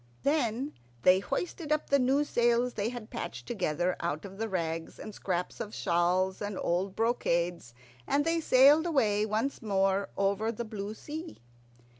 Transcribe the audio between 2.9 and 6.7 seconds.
patched together out of the rags and scraps of shawls and